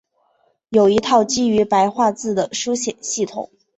[0.69, 3.51] 有一套基于白话字的书写系统。